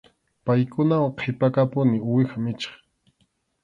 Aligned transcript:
Paykunawan 0.45 1.13
qhipakapuni 1.17 1.95
uwiha 2.09 2.35
michiq. 2.43 2.73